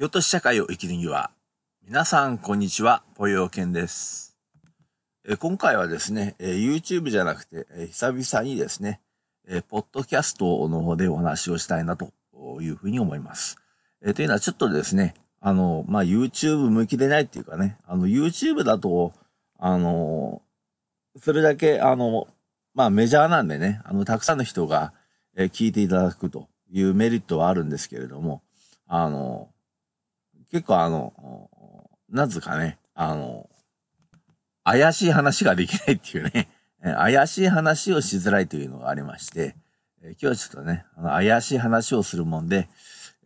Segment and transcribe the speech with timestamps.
[0.00, 1.30] 京都市社会を生きるには、
[1.86, 4.34] 皆さん、こんにちは、ぽよけんです。
[5.40, 9.02] 今回はですね、え YouTube じゃなくて、え久々にですね、
[9.46, 12.14] えポッドキャストの方でお話をしたいなと
[12.62, 13.58] いうふうに思います。
[14.00, 19.12] えというのはちょっとですね、あの、まあ、YouTube 向きでないっていうかね、あの、YouTube だと、
[19.58, 20.40] あの、
[21.22, 22.26] それだけ、あの、
[22.72, 24.94] まあ、メジャーなんでね、あの、たくさんの人が、
[25.36, 28.40] え聞いていただくというメリットはあるんですけれども、
[28.86, 29.49] あの、
[30.50, 31.48] 結構あの、
[32.08, 33.48] なんつうかね、あの、
[34.64, 36.48] 怪しい話ができないっていうね、
[36.82, 39.56] 怪しい話をしづらいというのがありまして、
[40.02, 42.68] 今日はちょっとね、あの怪しい話をするもんで、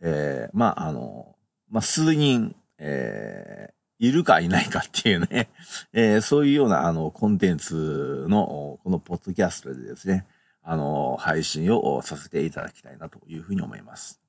[0.01, 1.35] えー、まあ、あの、
[1.69, 5.49] まあ、数人、えー、いるかいないかっていうね、
[5.93, 10.25] えー、そういうような、あの、コンテンツの、このポッドキャストでですね、
[10.61, 14.19] あの、配信をさせていただきたいなというふうに思います。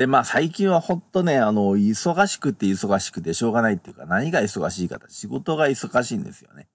[0.00, 6.68] で、まあ最近はほんとね、あの、忙しくて忙しくてしょうがないっていうか、何が忙しいかって仕事が忙しいんですよね。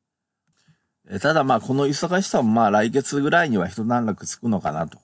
[1.19, 4.99] ただまあこの忙しさもまあ来月ぐらいには一段落つくのかなと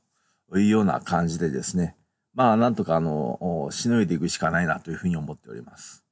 [0.59, 1.95] いうような感じでですね。
[2.36, 6.06] まあなんとかあの、しのいでいくしかないなというふうに思っております。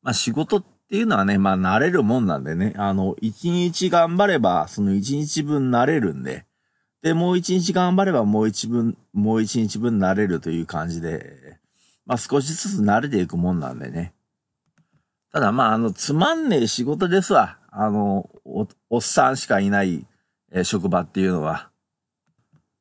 [0.00, 6.46] まあ仕事っていうのはね、まあ慣れるもんなんでね、あの、一日頑張ればその一日分慣れるんで、
[7.02, 11.58] で、もう一日頑張ればもう一分、もう一日分慣れるという感じで、
[12.06, 14.12] まあ少しずつ慣れていくもんなんでね。
[15.32, 17.58] ただまあ、あの、つまんねえ仕事ですわ。
[17.70, 20.06] あの、お、おっさんしかいない、
[20.50, 21.70] えー、職場っていうのは。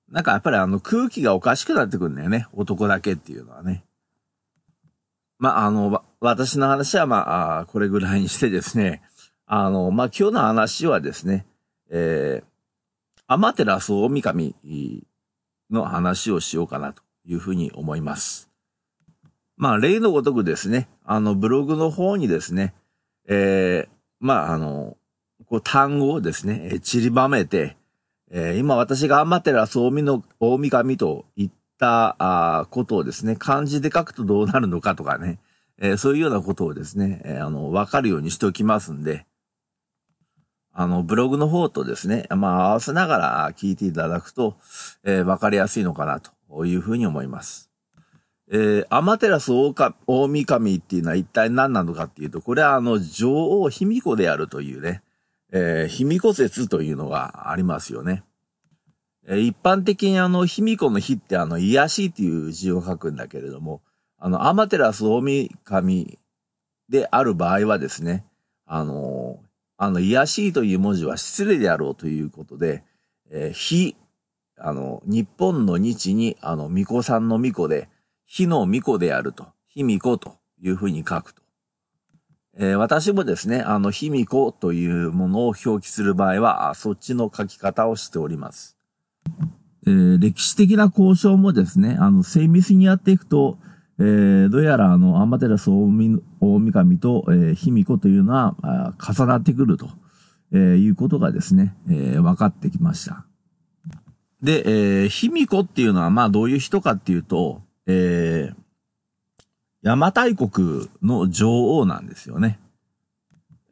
[0.10, 2.48] なんかやっぱりあの空気がおかしくなってくるんだよね。
[2.54, 3.84] 男だけっていうのはね。
[5.38, 9.02] まあ、あの、私の話はまあ、これぐらいにしてですね。
[9.46, 11.46] あの、まあ今日の話はですね、
[11.90, 12.57] えー、
[13.30, 14.56] アマテラス大神
[15.70, 18.50] の話をしようかなというふうに思います。
[19.58, 22.74] まあ、例のごとくですね、あの、ブログの方にですね、
[23.28, 23.90] えー、
[24.22, 24.96] まあ、あの、
[25.46, 27.76] こう単語をですね、散りばめて、
[28.32, 35.40] えー、今私がアマテラス大の大神と言ったあことをですね、漢字で書くとどうなるのかとかね、
[35.80, 39.26] えー、そういうようなことをですね、えー、あの、わかるようにしておきますんで、
[40.80, 44.58] あの、ブログの方とですね、まあ、合わせながら聞いていただくと、
[45.04, 47.72] えー、わかりやすいのかなというふうに思います。
[48.52, 55.02] えー、アマテラス大神っていうのは一体何なのかっていうと、これはあの、女王卑弥呼であるというね、
[55.52, 58.24] えー、卑弥呼説というのがありますよね。
[59.26, 63.82] えー、一般的にあの、卑弥呼の日ってあの、癒しいっていう字を書くんだけれども、
[64.20, 66.20] あの、アマテラス大神
[66.88, 68.28] である場合はですね、
[68.68, 69.40] あの
[69.78, 72.84] あの、癒しいという文字は失礼であろうということで、
[73.30, 73.96] えー、日、
[74.58, 77.90] あの、日本の日に、あの、巫女さんの巫女で、
[78.26, 81.44] 日の巫女であると、日巫女というふうに書くと。
[82.60, 88.78] えー、私もですね、あの、日巫女というものを表記する場合は、そっちの書き方をしております。
[89.86, 93.60] えー、歴史的な交渉もですね、あの、精密にやっていくと、
[94.00, 95.88] えー、どうやらあの、アンバテラス大
[96.40, 99.90] 大神と、え、卑弥呼というのは、重なってくると、
[100.52, 103.26] えー、いうことがですね、えー、分かってきました。
[104.42, 108.56] で、え、卑弥呼っていうのは、まあ、どういう人かっていうと、えー、
[109.84, 112.60] 邪馬台国の女王なんですよね。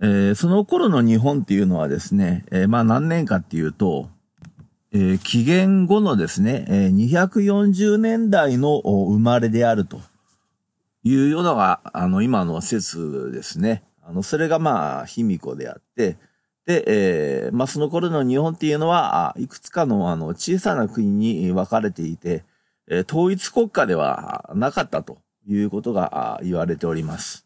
[0.01, 4.09] えー、その頃の日本っていうのはですね、えー、まあ何年かっていうと、
[4.91, 10.01] えー、紀元後のですね、えー、240年代の生まれであると
[11.05, 13.83] いうようなのが、あの、今の説ですね。
[14.01, 16.17] あの、それがまあ、卑弥呼であって、
[16.65, 22.43] で、えー、まあ、その頃の日本っていうのは、いくつかの、あの、小さな国に分かれていて、
[22.87, 27.45] えー、統一国家ではなかったということが言われております。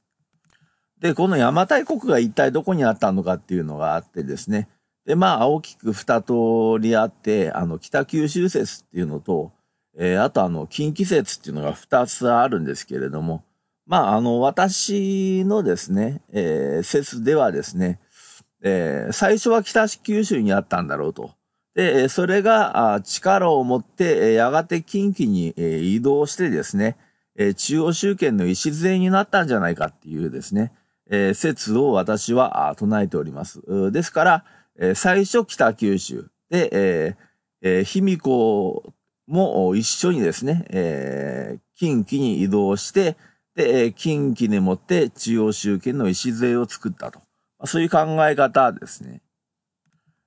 [1.01, 4.69] で、この邪馬台国が一体どこにあったのかっていうのがあってですね、
[5.05, 6.33] で、まあ、大きく二通
[6.79, 9.51] りあって、あの、北九州説っていうのと、
[9.97, 13.43] えー、あとあの、近畿説っていうのが二つあるんですけれども、
[13.89, 17.99] まあ、あの、私のですね、えー、説ではですね、
[18.61, 21.31] えー、最初は北九州にあったんだろうと。
[21.73, 25.55] で、それが力を持って、やがて近畿に
[25.95, 26.97] 移動してですね、
[27.55, 30.71] 中央集権の礎になったんじゃないかっていうですね
[31.09, 33.61] え、説を私は唱えております。
[33.91, 34.45] ですから
[34.77, 37.15] え、最初北九州で
[37.61, 38.93] え、卑弥呼
[39.25, 43.15] も一緒にですねえ、近畿に移動して、
[43.59, 47.19] で、近畿にもって中央集権の礎を作ったと。
[47.65, 49.21] そういう考え方ですね。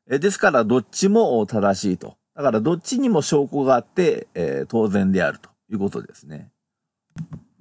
[0.06, 2.18] ですから、どっちも正しいと。
[2.36, 6.50] だから、どっちにも証拠があって、え、当然であるということですね。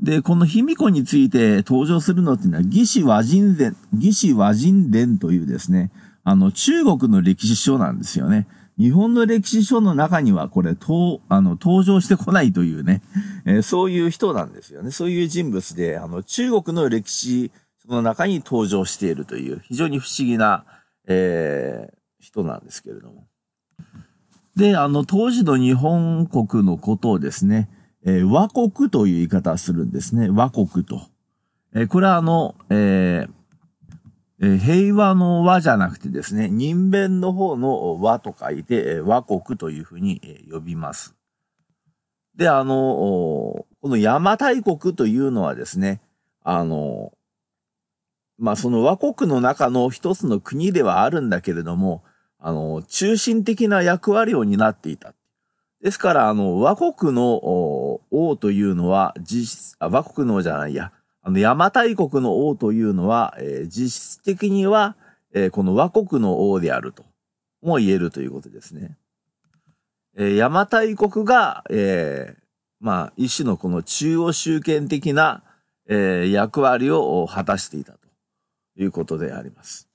[0.01, 5.89] で、この卑弥呼について登場するのっていうのは、義士和人伝、義士和人伝というですね、
[6.25, 8.45] あの、中国の歴史書なんですよね。
[8.81, 13.03] 日本の歴史書の中にはこれ、とあの、登場してこないというね、
[13.45, 14.89] えー、そういう人なんですよね。
[14.89, 17.51] そういう人物で、あの、中国の歴史
[17.85, 20.65] 書の中に登場しているという、非常に不思議な、
[21.07, 23.27] えー、人なんですけれども。
[24.55, 27.69] で、あの、当時の日本国のことをですね、
[28.03, 30.29] えー、和国という言い方をするんですね。
[30.29, 31.01] 和国と。
[31.73, 33.40] えー、これはあの、えー
[34.43, 41.15] え平和の和じゃなくてですね、人弁の方の和と書いて、和国というふうに呼びます。
[42.35, 46.01] で、あの、この邪馬台国というのはですね、
[46.43, 47.13] あの、
[48.39, 52.03] まあ、その和国の中の一つの国ではあるんだけれども、
[52.39, 55.13] あの、中心的な役割を担っていた。
[55.83, 57.35] ですから、あの、和国の
[58.09, 60.91] 王というのは、実質、あ、和国の王じゃないや、
[61.23, 64.95] あの、邪馬台国の王というのは、えー、実質的には、
[65.33, 67.05] えー、この和国の王であると、
[67.61, 68.97] も言えるということですね。
[70.17, 72.41] えー、邪馬台国が、えー、
[72.79, 75.43] まあ、一種のこの中央集権的な、
[75.87, 77.99] えー、役割を果たしていたと
[78.77, 79.87] いうことであります。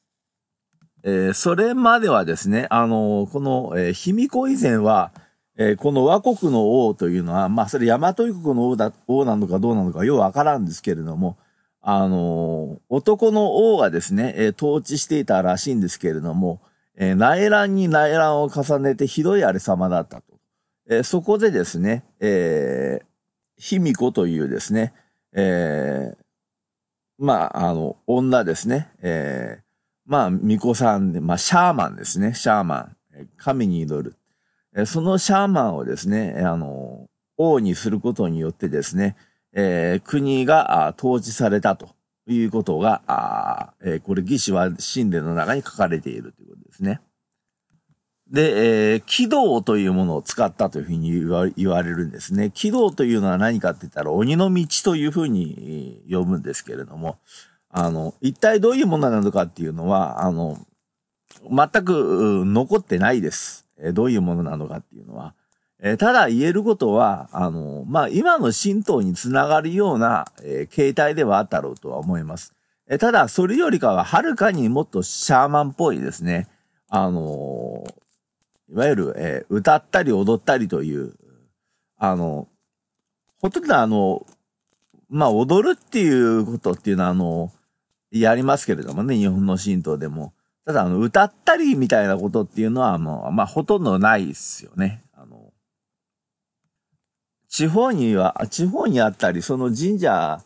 [1.02, 5.12] えー、それまではですね、あの、この、えー、卑弥呼以前は、
[5.58, 11.38] えー、この和国の王というのは、まあ、それ大和国の王だ、王なのかどうなのかようわからんですけれども、
[11.81, 16.61] あの、男の王がですね、えー、統治していたらしいんですけれども、
[16.97, 20.25] え、内乱に内乱を重ねてひどいあれ様だったと。
[20.88, 23.05] え、そこでですね、えー、
[23.56, 24.94] 卑弥呼というですね、
[25.32, 26.17] えー、
[27.19, 29.62] まあ、あの、女ですね、えー、
[30.06, 32.97] まあ、巫女さんで、まあ、シャーマンですね、シャーマン。
[33.38, 34.17] 神に祈る。
[34.84, 37.08] そのシャーマンをですね、あの、
[37.38, 39.17] 王にすることによってですね、
[39.52, 41.88] えー、国が統治されたと
[42.26, 47.00] いうことが、あえー、これ、義士は神殿の中に書かれているということですね。
[48.31, 52.50] で、えー、軌道というものを使ったというふうに言わ言われるんですね。
[52.52, 57.19] 軌道というのは何かって言ったら、鬼の道というふうに呼ぶんですけれども、
[57.70, 60.58] あの、一体どういうものなのかっていうのは、あの、
[61.49, 63.65] 全く残ってないです。
[63.78, 65.34] えどういうものなのかっていうのは。
[65.81, 72.55] えただ言えることは、あの、まあ、今の神道につながるような、え形態ではあったろうとは思います。
[72.88, 76.49] えただ、それよりかははるかにもっとシャーマンっぽいですね。
[76.88, 77.82] あの
[78.70, 81.14] いわゆる、え歌ったり踊ったりという、
[81.99, 82.49] あの、
[83.40, 84.26] ほとんどあの、
[85.08, 87.52] まあ、踊るっていうことっていうのは、あの、
[88.11, 90.32] やりますけれどもね、日本の神道でも。
[90.66, 95.00] ただ、あの、歌ったりみたいなことっていうのはもう、まあ、ほとんどないですよね。
[95.14, 95.52] あの、
[97.48, 100.42] 地方には、地方にあったり、その神社、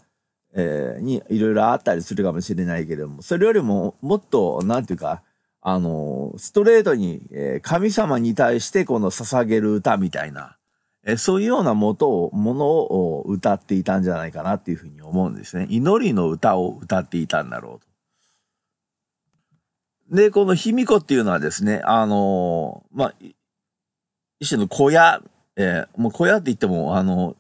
[0.53, 5.23] えー、にいろいろあったりするかもしれないけれども、それよりももっと、なんていうか、
[5.63, 10.59] あの、ストレートに、えー、神様に対してこの捧げる歌みたいな、
[11.07, 15.67] えー、そういうようなもとを、ものを歌っていたんじゃないかなっていうふうに思うんですね。
[15.71, 17.90] 祈りの歌を歌っていたんだろうと。
[20.11, 23.15] で、この卑弥呼っていうのはですね、あのー、まあ、
[24.41, 25.23] 一種の小屋、
[25.57, 27.37] えー、もう小屋って言っても、あの、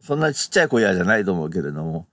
[0.00, 2.06] そんなちっちゃい小屋じゃないと思うけれども、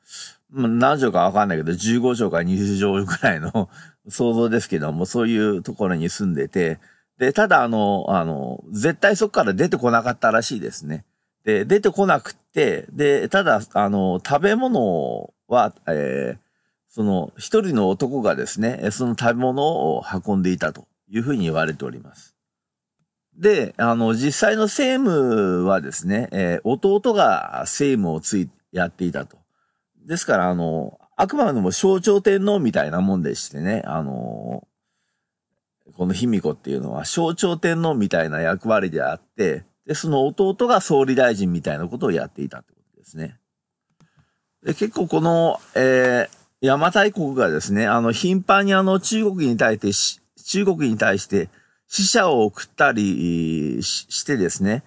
[0.51, 3.69] まあ、何畳かわかんないけど、15畳か20畳くらいの
[4.09, 6.79] 想像ですけども、そういうところに住んでて、
[7.17, 11.05] で、ただあの、あの、絶対そこから出てこなかったらしいですね。
[11.45, 16.38] で、出てこなくって、で、ただ、あの、食べ物は、えー、
[16.93, 22.35] その一人の男がですね、その食べ物を運んでいたというふうに言われております。
[23.35, 29.38] で、あの、実際の政務はですね、えー、弟が政務をつい、やっていたと。
[30.05, 34.67] ですから、あの、あくまでも象徴天皇みたいなもんでしてね、あの、
[35.97, 43.39] この卑弥呼っていうのは象徴天皇みたいな役割であって、で、その弟が総理大臣みたいなことをやっていたってことですね。
[44.63, 51.50] で結構この、えー、邪馬台国がですね、あの、頻繁にあの、中国に対して、中国に対して
[51.89, 54.84] 死者を送ったりしてですね、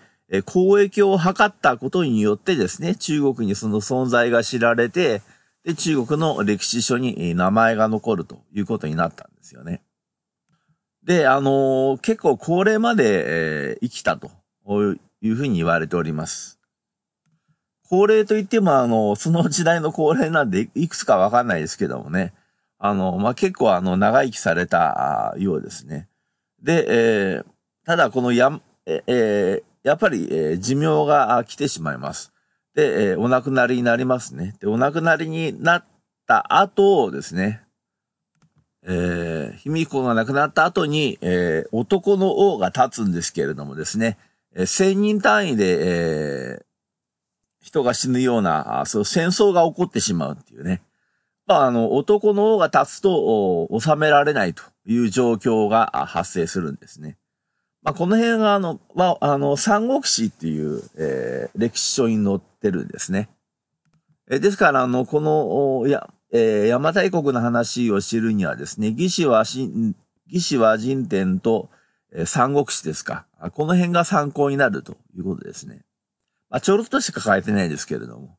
[0.46, 5.20] 交易を図ったことによってですね、中国にその存在が知られて、
[5.64, 9.82] で、中国の歴史書に名前が残るということになったんですよね。
[11.04, 14.30] で、あのー、結構高齢まで、えー、生きたと
[15.20, 16.55] いうふうに言われております。
[17.88, 22.34] 高齢といっても、あの、その時代の高齢なんで、いくつかわかんないですけどもね。
[22.78, 26.08] あの、まあ、結構あの、長生きされたようですね。
[26.62, 27.44] で、えー、
[27.84, 32.32] ただこのや、えー、やっぱり、えー、寿命が来てしまいます。
[32.74, 34.56] で、えー、お亡くなりになりますね。
[34.60, 35.84] で、お亡くなりになっ
[36.26, 37.62] た後ですね、
[38.88, 44.18] えー、卑弥呼が亡くなった後に、えー、男の王が立つんですけれどもですね、
[44.54, 46.65] えー、千人単位で、えー、
[47.66, 50.82] 人が死ぬような、そう戦争が起こってしまうっていうね。
[51.48, 57.18] まあ、あの、男の王が立つと、収められないという状況が発生するんですね。
[57.82, 63.28] まあ、この辺が、あの、まあ、あの、三国志っていう、えー、歴史書に載ってるんですね。
[64.30, 71.68] えですから、あの、この、いや、えー、邪馬台国の話を知るにはですね、義士は義士は人典と、
[72.12, 73.26] えー、三国志ですか。
[73.54, 75.82] この辺が参考になるということですね。
[76.50, 78.36] まあ、ちょろっとしか書いてないですけれども。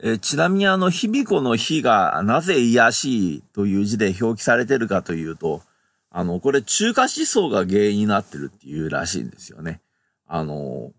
[0.00, 5.62] え、ちなみにあの、卑弥呼の日がなぜ癒しいという字で表記されてるかというと、
[6.10, 9.80] あの、これ中華思想が原因になってるっていうらしいんですよね。
[10.26, 10.92] あの、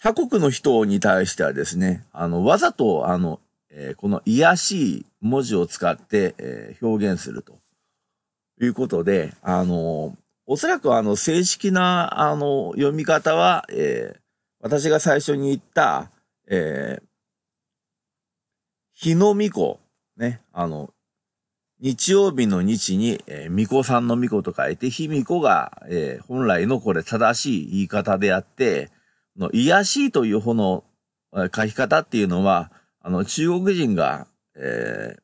[0.00, 3.40] 他国の人に対してはですね、あの、わざとあの、
[3.70, 7.58] えー、この癒しい文字を使って、えー、表現すると
[8.60, 10.16] いうことで、あの、
[10.46, 14.23] おそらくあの、正式なあの、読み方は、えー、
[14.64, 16.10] 私が最初に言った、
[16.48, 17.02] えー、
[18.94, 19.78] 日の巫女、
[20.16, 20.88] ね、あの、
[21.80, 28.90] 日曜日の日に、えー、巫女さんの巫女と書いて、日巫女が、えー、本来のこれ正しい言い方であって、
[29.36, 30.84] の、癒しいという方の、
[31.34, 35.20] えー、書き方っていうのは、あの、中国人が、えー、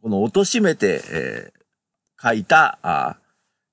[0.00, 3.18] この貶めて、えー、書いた、あ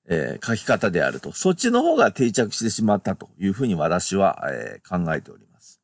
[0.08, 1.32] えー、書き方であると。
[1.32, 5.80] そっちの方が定着してしまったというふうに私は、えー、考えております。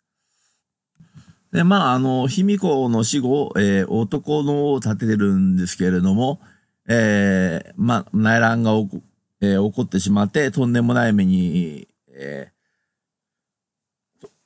[1.53, 6.41] で、まあ、あの、卑弥呼の死後、えー、男のを立ててるんですけれども、
[6.89, 9.03] えー、まあ、内乱が起こ,、
[9.41, 12.59] えー、起こってしまって、とんでもない目に、えー、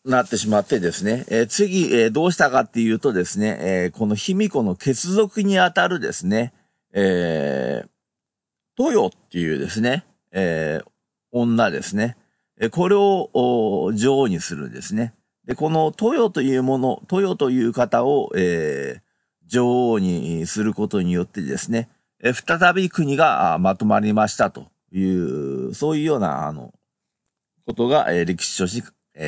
[0.05, 6.52] なってしまってですね、えー、次、えー、どうしたかっていうとですね、えー、この卑弥呼の血族にあたるですね、
[6.93, 7.88] えー、
[8.79, 10.88] 豊っていうですね、えー、
[11.33, 12.17] 女ですね。
[12.71, 15.14] これを女王にするんですね。
[15.47, 19.02] で、この豊というもの、豊という方を、えー、
[19.47, 21.88] 女王にすることによってですね、
[22.23, 26.73] 再び国がまとまりましたという、そういうような、あの、
[27.67, 28.83] ことが、歴史書に、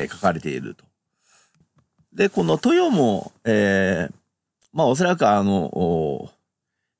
[0.09, 0.85] 書かれていると。
[2.13, 4.13] で、この豊も、えー、
[4.71, 6.31] まあおそらくあの、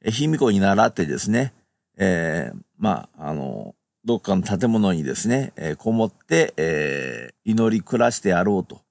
[0.03, 1.53] 卑弥呼に習ってですね、
[1.97, 8.81] えー、まあ、あの、どっかの建物にですね、えー、こもって、えー、祈り暮らしてやろうと、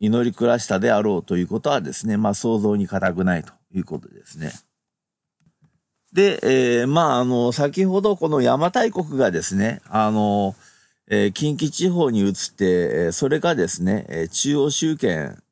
[0.00, 4.52] 祈り暮らしたであろうということはですね、まあ、想像に難くないということですね。
[6.12, 10.54] で、えー、まあ、あの、先ほどこの邪馬台国がですね、あの、
[11.10, 15.42] えー、近畿地方に移って、それがですね、え中央集権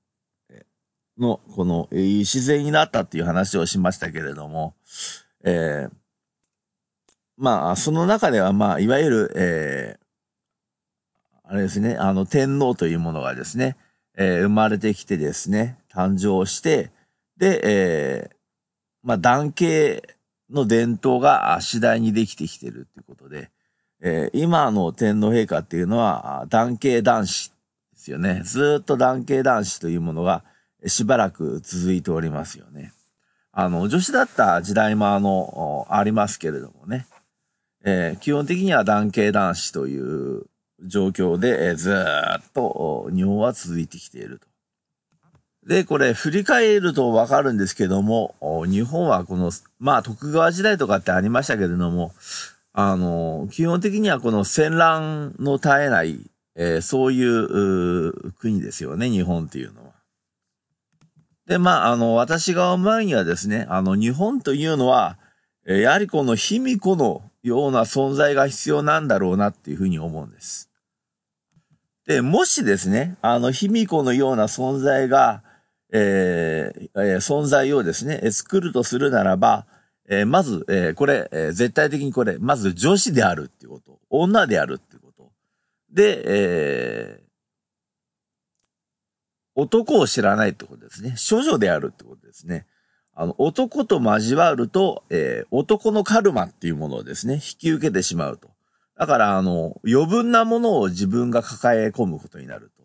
[1.18, 4.74] の、この、えー、自然になったっていう話をしましたけれども、
[5.44, 5.90] えー、
[7.36, 13.76] まあ、その中では、まあ、いわゆる、えー、あれですね、あの、天皇というものがですね、
[14.16, 16.90] えー、生まれてきてですね、誕生して、
[17.36, 18.36] で、えー、
[19.02, 20.16] まあ、男系
[20.50, 23.50] の伝統が次第にできてきてるっていうことで、
[24.00, 27.54] えー、今の天皇陛下っていうのは、男系男子で
[27.96, 28.40] すよね。
[28.44, 30.44] ずっと男系男子というものが
[30.86, 32.92] しばらく続いておりますよね。
[33.52, 37.06] あの、女子だった時代もあの、ありますけれどもね。
[37.88, 40.46] えー、基本的には男系男子という
[40.84, 44.48] 状況で、えー、ずっと日本は続いてきていると。
[45.68, 48.34] で、これ振り返るとわかるんですけども、
[48.66, 52.12] 日本はこの、まあ徳川時代とかってありましたけれども、
[52.72, 59.92] あの、基本的にはこの戦乱の絶えない、えー、そういう国ですよね、日本っていうのは。
[61.46, 65.18] で、まあ、あの、私が思うにはですね、あの、日本というのは、
[65.68, 70.68] えやはりこの卑弥呼のような存在が必要なんだろうなっていうふうに思うんです。
[72.04, 75.44] で、もしですね、あの、卑弥呼のような存在が、
[75.92, 79.66] えー、存在をですね、作るとするならば、
[80.08, 85.30] えー、まず、えー、これ、えー、絶対的にこれ、まず女子であるっていうこと、女であるっていうこと。
[85.92, 87.26] で、えー、
[89.54, 91.14] 男を知らないってことですね。
[91.30, 92.66] 処女であるってことですね。
[93.18, 98.50] あの、男と交わると、えー、男のカルマっていうものをですね、引き受けてしまうと。
[98.98, 102.82] だから、あの、余分なものを自分が抱え込むことになると。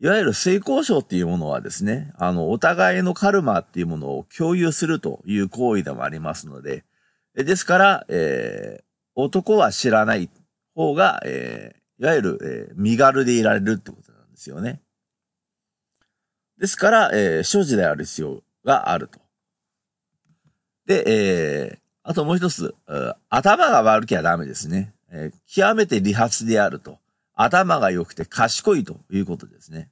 [0.00, 6.84] いわゆる性交渉っていうものはですね、あの、お互いのカルマっていうものを共有するという行為でもありますので、
[7.34, 8.84] ですから、えー、
[9.16, 10.30] 男は知らない
[10.76, 14.80] 方が、えー、いわゆる、えー、身軽でいられるってことなんですよね。
[16.58, 19.25] ですから、えー、所持である必要があると。
[20.86, 22.74] で、えー、あともう一つ、
[23.28, 24.92] 頭が悪きゃダメですね。
[25.10, 26.98] えー、極めて利発であると。
[27.34, 29.90] 頭が良くて賢いということですね。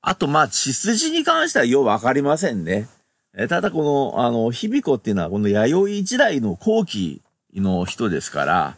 [0.00, 2.88] あと、まあ、血筋に関してはようわかりませんね。
[3.34, 7.22] えー、ただ、この、あの、卑弥呼っていうのは、この弥生時代の後期
[7.54, 8.76] の人ですから、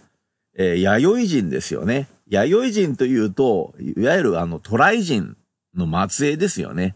[0.56, 2.08] えー、弥生人ですよね。
[2.28, 5.36] 弥生人というと、いわゆるあの、渡来人
[5.74, 6.94] の末裔ですよね。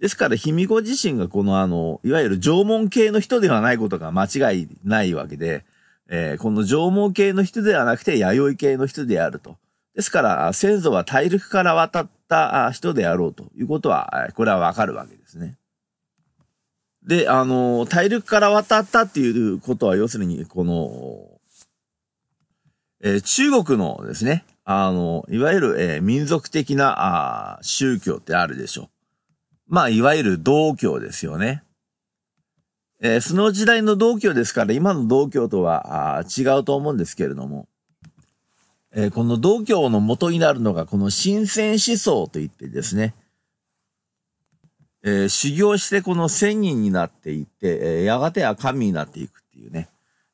[0.00, 5.64] ですから、卑弥呼自身がこのあの、いわゆる縄文系の人ではないことが間違いないわけで、
[6.08, 9.56] えー、この縄文系の人ではなくて弥生系の人であると。
[9.94, 15.56] ですから、先祖は大陸から渡った人であろうということは、これはわかるわけですね。
[17.06, 21.30] で、あの、大陸から渡ったっていうことは、要するに、この、
[23.02, 28.95] えー、中国のですね、あの、いわゆる、えー、民族的なあ宗教ってあるでしょう。
[29.68, 31.62] まあ、いわゆる道教ですよね。
[33.00, 37.68] えー、その時代の道教ですから、今の道教とは違うと思うんですけれども、
[38.94, 43.14] えー、この道教の元になるのが、この神仙思想といってですね、
[45.04, 49.88] えー、修行してこの仙人になっていって、えやがては神になっていくっていうね、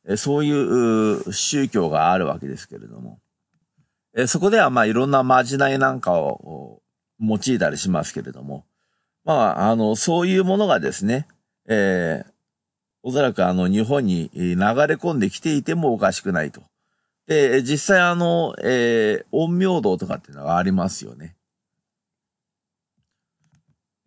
[0.07, 3.19] えそういう宗教があるわけですけれども、
[4.15, 6.81] えそこではまあいろんなまじないなんかを
[7.21, 8.65] 用いたりしますけれども、
[9.25, 11.29] まあ、あの、そういうものがですね、
[11.69, 12.33] えー、
[13.03, 14.55] おそらくあの日本に流れ
[14.95, 16.63] 込んできていてもおかしくないと。
[17.27, 21.37] で、実際あの、えー、陰陽道とかっていうのがありますよね。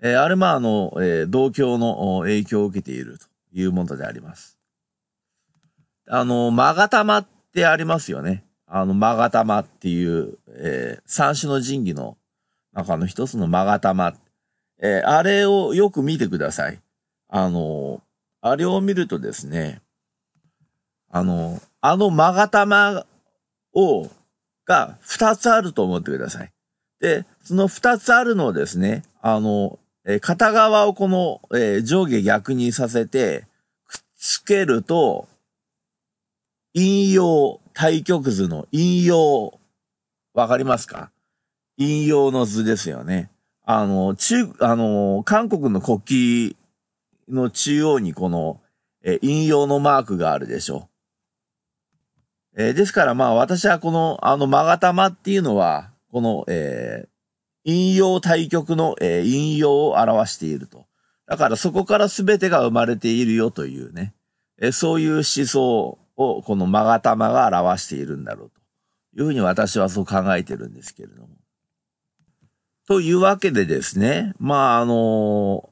[0.01, 4.57] えー、あれまああの、えー、道教の影響を受けているというものであります。
[6.07, 8.45] あの、マガタマってありますよね。
[8.67, 12.17] あの、マガタマっていう、えー、三種の神器の
[12.73, 14.13] 中の一つのマガタマ。
[14.86, 16.80] えー、あれをよく見てください。
[17.28, 18.02] あの、
[18.41, 19.82] あれを見るとですね、
[21.10, 23.06] あの、あのマガタマ
[23.74, 24.08] を、
[24.65, 26.52] が二つあると思ってください。
[27.00, 33.48] で、その二つあるのをですね、あの、えー、片側をこの、えー、上下逆にさせて、
[33.88, 35.28] くっつけると、
[36.76, 39.60] 引用、対極図の引用、
[40.34, 41.10] わかりますか？
[41.78, 43.32] 引用の図ですよね。
[43.65, 46.54] あの、中、あの、韓国の国
[47.28, 48.62] 旗の中央にこの、
[49.04, 50.89] え引用のマークがあるでしょ。
[52.58, 57.10] えー、ですからまあ私はこの、あの、マガタマっていうのは、この、えー、
[57.65, 60.86] 引用対極の、えー、引用を表していると。
[61.28, 64.13] だからそこから全てが生まれているよというね、
[64.62, 71.30] えー、そういう思想をこの勾玉が表しているんだろうというふうに私はそう考えてるんですけれども。
[72.88, 75.69] というわけでですね、まああの、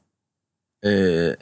[0.82, 1.38] えー、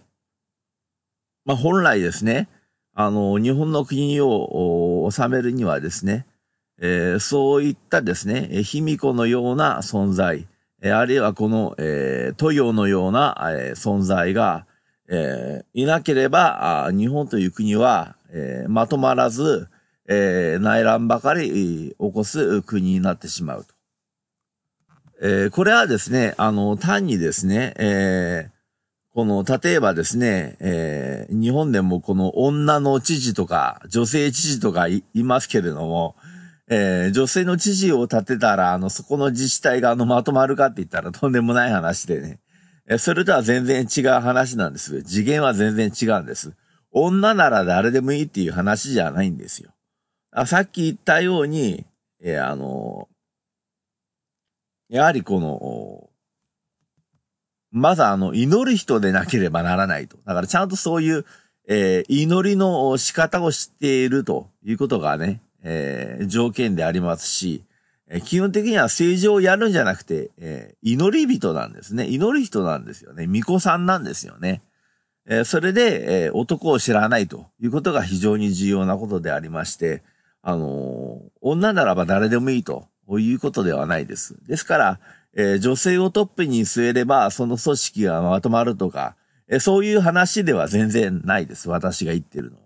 [1.46, 2.48] まあ本来ですね、
[2.94, 6.26] あの、日本の国を治めるにはですね、
[6.78, 10.46] えー、そういったですね、卑弥呼のような存在、
[10.82, 14.66] えー、あるいはこの、えー、豊のような、えー、存在が、
[15.08, 19.68] えー、いなければ、あ日本という国は、えー、まとまらず、
[20.06, 23.74] えー、内乱ばかり起こす国になってしまうと。
[25.24, 28.50] えー、これはですね、あの、単にですね、えー、
[29.14, 36.16] この、例えばですね、えー、日本でもこの女の知事とか、女性知事とかいますけれども、
[36.68, 42.40] えー、女性の知事を立てたら、あの、そこの自治体があの、まとまるかって言ったらとんでもない話でね。
[42.88, 45.04] え、それとは全然違う話なんです。
[45.04, 46.52] 次元は全然違うんです。
[46.90, 49.70] 女なら誰でもいいっていう話じゃないんですよ。
[50.32, 51.86] あさっき言ったように、
[52.20, 53.08] えー、あの、
[54.92, 56.10] やはりこの、
[57.70, 60.18] まずあの、祈る人でなければならないと。
[60.26, 61.24] だからちゃんとそういう、
[61.66, 67.64] えー、祈りの仕方を知っているということがね、えー、条件でありますし、
[68.06, 72.06] えー、基本的には政治をやるんじゃなくて、えー、祈り人なんですね。
[72.08, 73.24] 祈る人なんですよね。
[73.24, 74.60] 巫女さんなんですよね。
[75.26, 80.02] え、それで、え、男を知らないということが非常に重要なことでありまして、
[80.42, 82.88] あの、女ならば誰でもいいと
[83.20, 84.36] いうことではないです。
[84.46, 85.00] ですから、
[85.34, 89.16] えー、女性をトップに据えれば、その組織がまとまるとか、
[89.48, 91.68] えー、そういう話では全然ないです。
[91.68, 92.62] 私が言ってるのは。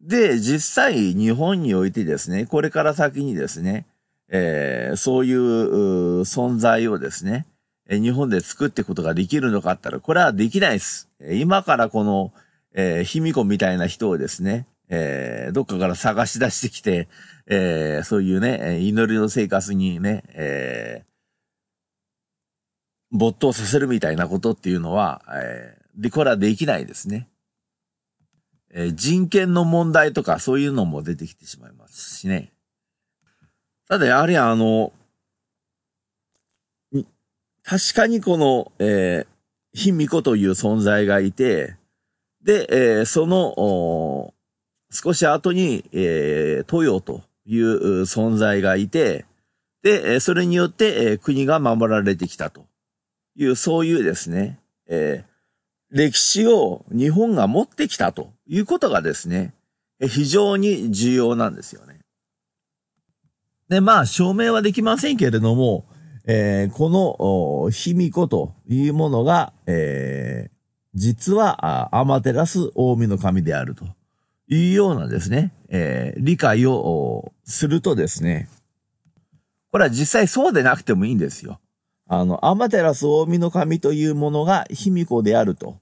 [0.00, 3.86] で、実際日本においてですね、これから先にですね、
[4.28, 7.46] えー、そういう存在をですね、
[7.90, 11.08] 日本で作っていくことができるのかったら、これはできないです。
[11.32, 12.32] 今からこの、
[12.74, 17.08] え、卑弥呼みたいな人をですね、えー、どっかから探し出してきて、
[17.46, 21.04] えー、そういうね、祈りの生活にね、え
[23.10, 27.28] 没頭させるみたいなことっていうのは、えー、で、これはできないですね。
[28.70, 32.52] えー、人権の問題とかそういうのも出てきてしまいますしね。
[33.88, 34.92] ただやはりあの、
[37.64, 39.26] 確かにこの、えー、
[39.72, 41.76] 卑弥呼という存在がいて、
[42.42, 44.34] で、えー、その、
[44.90, 49.26] 少し後に、えー、豊という存在がいて、
[49.82, 52.66] で、それによって、え、国が守られてきたと
[53.36, 59.54] いう、そういうですね、えー、歴史を日本が持ってきたということがですね、
[60.00, 62.00] 非常に重要なんですよね。
[63.68, 65.86] で、まあ、証明はできませんけれども、
[66.26, 70.52] えー、この、卑弥呼というものが、えー、
[70.94, 73.86] 実は、アマテラス大神の神であると
[74.48, 78.48] いうようなですね、えー、理解をするとですね、
[79.70, 81.60] これは実際そうでなくてもいいんですよ。
[82.06, 85.78] あの、アマテラス大神の神というものが卑弥呼であると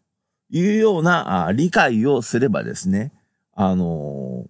[0.51, 3.13] いうような理解をすればですね、
[3.55, 4.49] あのー、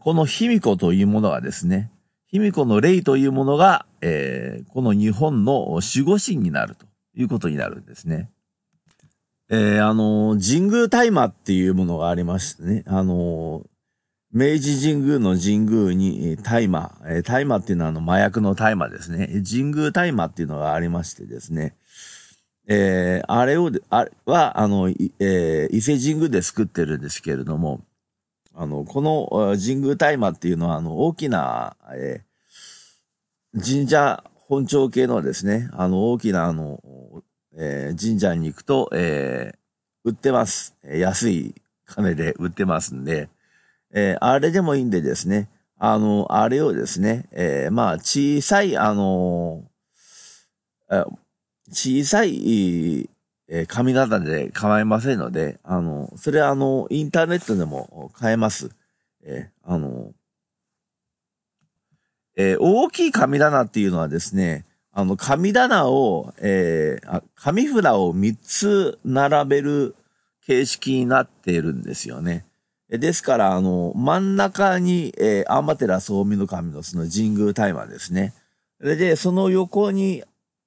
[0.00, 1.92] この卑弥呼というものがですね、
[2.26, 8.30] 卑弥呼の霊というものが、えー、この日本の守護神になるということになるんですね。
[9.52, 13.66] えー、あの、神宮大麻っていうものがありましてね、あの
[14.32, 16.92] 明治神宮の神宮に大麻、
[17.24, 19.42] 大麻っていうのはあの麻薬の大麻ですね。
[19.44, 21.74] 神宮大麻っていうのがありましてですね。
[22.68, 27.80] えー、あれを、あれは、あの、えー、伊勢神宮で作ってるんですけれども、
[28.54, 36.80] あの、この神宮大麻っていうのは、あの、大きな、えー、神社本庁系のですね、あの、大きな、あの、
[37.56, 40.76] えー、神社に行くと、えー、売ってます。
[40.84, 41.54] 安い
[41.86, 43.28] 金で売ってますんで、
[43.92, 51.06] えー、あれでもいいんでですね、あの、あれをですね、えー、まあ、小さい、あのー、
[51.70, 53.08] 小さい、
[53.48, 58.70] えー、紙型で構いませんので、あの、それはあの、インターネットでも買えます。
[59.22, 60.12] えー、あの、
[62.36, 69.94] えー、大きい紙棚っていうのはですね、あの、紙棚を、えー、紙札を3つ並べる
[70.44, 72.44] 形式になっているんですよね。
[72.88, 78.34] ですから、あの、真ん中に、えー、アマテラス大の神のその神宮大麻ですね。
[78.80, 80.24] で、その横に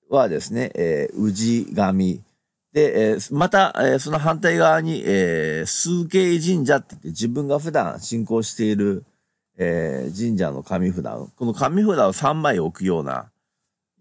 [0.10, 2.22] はですね、えー、宇治神。
[2.72, 9.04] で、えー、また、えー、その反対側に、えー、数形神社って言って自分が普段信仰している、
[9.58, 13.32] えー、神社の神札を、この神札を3枚置くような、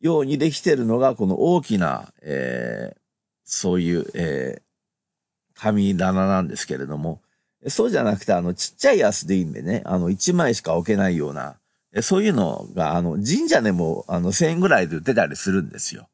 [0.02, 2.98] ようにできてるのが、この大きな、えー、
[3.44, 7.22] そういう、えー、神棚なんですけれども、
[7.68, 11.56] そうじゃなくて、あの、ちっちゃいやつでいいんでね、あの、1枚しか置けないような、
[12.02, 16.08] そういうのが、あの、神社でも、あの、1000円ぐらいで売ってたりするんですよ。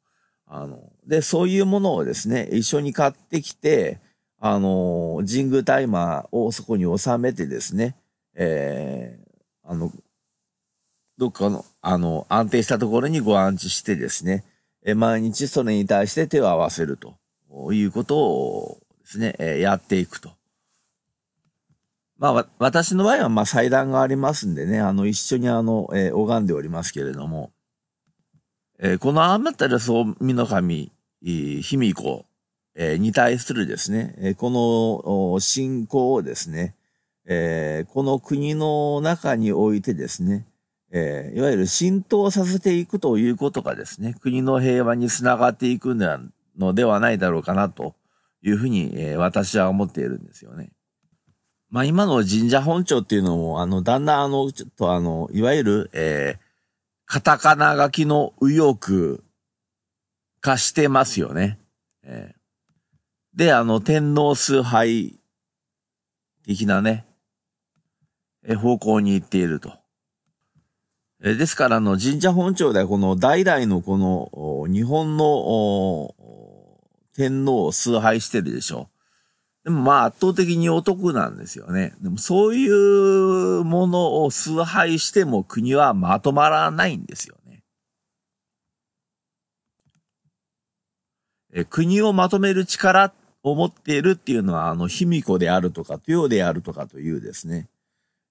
[0.46, 4.00] あの、で、そういうものをですね、一緒に買ってきて、
[4.38, 7.96] あの、神宮タイマーをそこに収めてですね、
[8.34, 9.90] えー、あの、
[11.18, 14.44] どっかの、あの、安定したところにご安置してですね、
[14.84, 17.16] え毎日それに対して手を合わせると。
[17.72, 20.30] いうことをですね、えやっていくと。
[22.18, 27.52] まあ、私の場合は、まあ、祭壇がありますんでね、あの、一緒にあの、えー、拝んでおりますけれども、
[28.80, 32.24] えー、このアマタレス大の神、卑弥呼、
[32.74, 36.74] えー、に対するですね、えー、この信仰をですね、
[37.24, 40.44] えー、この国の中においてですね、
[40.90, 47.94] えー、いわゆる浸透させていくということがですね、国の平和につながっていくのではないだろうかなと
[48.42, 50.70] いうふうに、えー、私は思っているんですよね。
[51.70, 56.40] まあ今の神社本庁っていうのも、あの、だんだんあの、ちょっとあの、いわゆる、えー、
[57.04, 59.22] カタカナ書きの右翼
[60.40, 61.58] 化してますよね。
[62.02, 65.18] えー、で、あの、天皇崇拝
[66.46, 67.04] 的なね、
[68.44, 69.77] えー、方向に行っていると。
[71.22, 76.14] え、ですから、あの、神社本庁ではこの代々のこの、日本の
[77.14, 78.98] 天皇を崇拝してるでしょう。
[79.64, 81.94] でもまあ圧倒的にお得なんですよね。
[82.00, 87.64] でもそういうものを崇拝しても国はまとまらないんですよね。
[91.52, 97.68] え国をまとめる力を持っているっていうのは、あの、卑弥呼であるとか、豊であるとかというですね、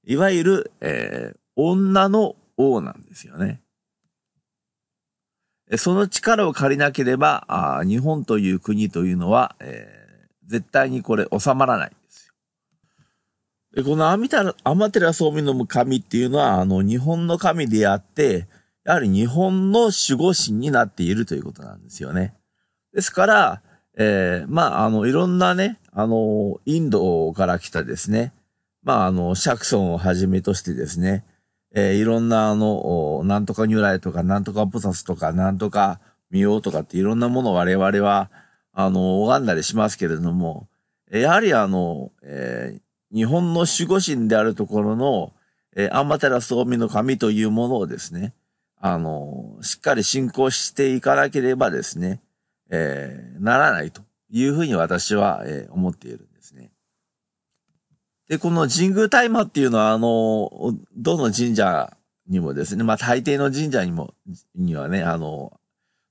[0.05, 3.61] いわゆる、えー、女の王なんですよね。
[5.77, 10.07] その力を借りなければ、あ日本という国というのは、えー
[10.47, 12.33] 絶対にこれ収まらないんですよ。
[13.75, 18.47] で、このアミタアマテラスオミの神っていうのは、あの、日本の神であって、
[18.85, 22.33] やはり日本の守護神になっているということなんですよね。
[22.93, 23.61] ですから、
[23.97, 28.33] えー、まあ、あの、いろんなね、あの、インドから来たですね、
[28.83, 31.25] まあ、あの、シャクソンをはじめとしてですね、
[31.73, 35.99] えー、いろんなあの、なんとか如来とか、なんとか菩薩とか、なんとか
[36.31, 38.29] 妙王とかっていろんなものを我々は、
[38.73, 40.67] あの、拝んだりしますけれども、
[41.11, 45.33] やはりあの、えー、日本の守護神であるところの、
[45.75, 48.33] えー、アンマテラス大の神というものをですね、
[48.79, 52.21] あの、しっかり信仰していかなければですね、
[52.69, 56.26] えー、ならないというふうに私は、えー、思っている。
[58.27, 58.37] で。
[58.37, 61.95] この神宮大麻っていうのは、あの、どの神社
[62.27, 64.13] にもですね、まあ大抵の神社にも、
[64.55, 65.59] にはね、あの、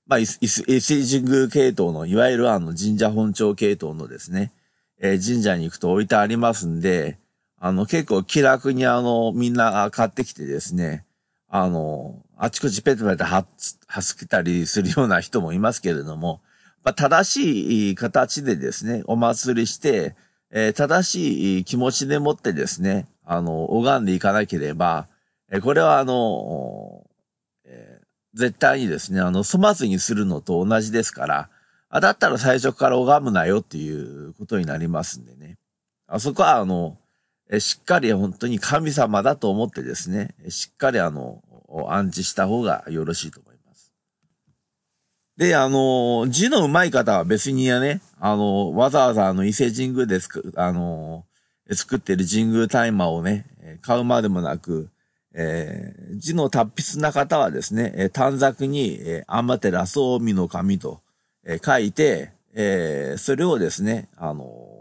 [0.07, 4.53] まあ、伊勢神宮系統の、いわゆるあの神社本庁系統のですね、
[4.99, 7.19] えー、神社に行くと置いてありますんで、
[7.59, 11.05] あの、結構気楽にあの、みんな買ってきてですね、
[11.49, 13.45] あの、あちこちペタペタは
[13.87, 16.41] はすけたりするような人もいますけれども、
[16.83, 20.15] まあ、正しい形でですね、お祭りして、
[20.51, 25.07] えー、正しい気持ちでもってですね、あの、拝んでいかなければ、
[25.49, 27.05] えー、これはあの、
[27.65, 31.49] えー、絶対にですね、あの、粗末にするのと同じですから、
[31.89, 35.57] あ、だったら最初から拝むなよっていうことになりますんでね。
[36.07, 36.97] あそこはあの、
[37.49, 41.41] えしっかり本当に神様だと思ってですね、しっかりあの、
[41.89, 43.46] 安置した方がよろしいと思います。
[45.37, 51.25] で、あの、字の上手い方は別にやね、あの、わざわざあの、伊勢神宮です、あの、
[51.71, 53.45] 作ってる神宮大麻をね、
[53.81, 54.89] 買うまでもなく、
[55.33, 61.01] えー、字の達筆な方はですね、短冊に、えー、アマテラソーミの紙と、
[61.45, 64.77] えー、書いて、えー、それをですね、あの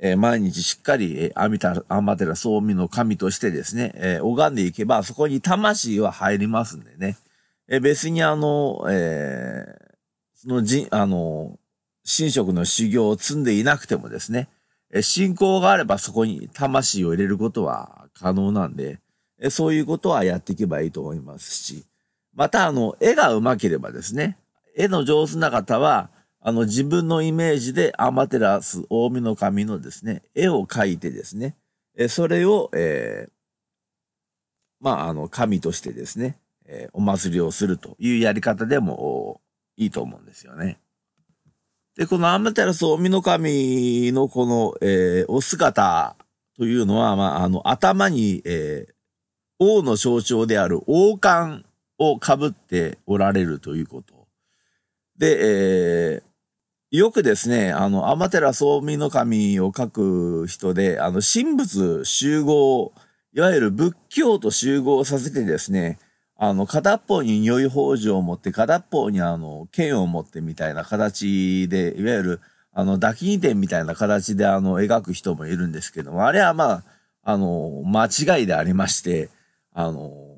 [0.00, 7.16] えー、毎日しっかり、えー、アミタ、アマテラ総味の神としてですね、えー、拝んでいけば、そこに魂は入りますんでね。
[7.68, 9.96] え、別にあの、えー、
[10.34, 11.58] そのじ、あの、
[12.04, 14.48] 神職の修行を積んでいなくてもですね、
[14.90, 19.00] え、信仰があればそこに魂を入れることは可能なんで、
[19.38, 21.84] え、そういうことはやっていけばいいと思いますし、
[22.34, 24.38] またあの、絵が上手ければですね、
[24.74, 31.56] 絵の上手な方は、あの、自分のイメージでアマテラス、大見の神のですね、絵を描いてですね、
[31.96, 33.30] えそれを、えー、
[34.80, 39.40] まあ、あの、神としてですね、え、お祭りをするというやり方でも
[39.76, 40.78] いいと思うんですよね。
[41.96, 46.14] で、このアマテラス大見の神のこの、えー、お姿
[46.56, 48.92] というのは、まあ、あの、頭に、えー、
[49.58, 51.64] 王の象徴である王冠
[51.98, 54.28] を被っておられるということ。
[55.18, 62.92] で、えー、よくですね、あの、アマテラ総民の神を書く人で、あの、神仏集合、
[63.32, 65.98] いわゆる仏教と集合させてですね、
[66.40, 72.40] あの、片っぽに如意宝珠を持って、片っぽにあの、剣を持ってみたいな形で、いわゆる、
[72.72, 76.84] あの、抱き二点みたいな形であの、描く人もいるんですけども、あれはまあ、
[77.24, 79.30] あの、間違いでありまして、
[79.72, 80.36] あの、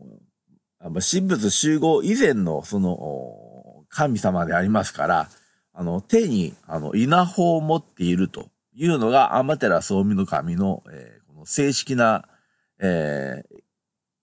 [0.80, 5.28] 神仏集合以前の、その、神様でありますから、
[5.74, 12.24] あの、手に、あの、稲穂を持っているというのが、アマテラ総見の神の、えー、この正式な、
[12.78, 13.58] えー、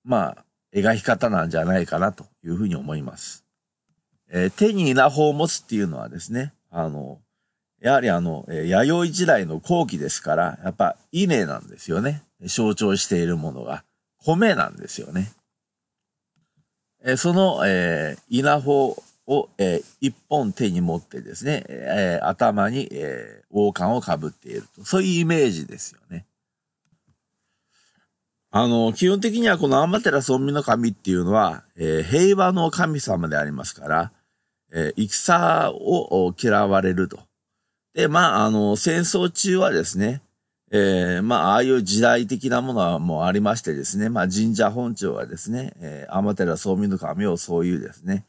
[0.04, 3.45] まあ、描き方なんじゃないかなというふうに思います。
[4.30, 7.19] えー、手に稲穂を持つっていうのはですね、あの、
[7.82, 12.23] やはりあの、えー、弥生時代の後期ですから、やっぱ稲なんですよね。
[12.41, 13.84] 象徴しているものが。
[14.19, 15.32] 米なんですよね。
[17.03, 24.84] えー、その、えー、稲穂を、えー、一本手に持ってですね、えー、頭に、えー、王冠をかぶっていると。
[24.84, 26.25] そういうイメージですよね。
[28.50, 34.12] あの、基本的にはこのアマテラ村民の神っていうのは、えー、平和の神様でありますから、
[34.72, 37.20] えー、戦を嫌われると。
[37.94, 40.22] で、まあ、あの、戦争中はですね、
[40.72, 48.26] えー、まあ、ああいう時代的なものはもうありましてですね、まあ、神社本庁はですね、えー、アマテラ村民の神をそういうですね、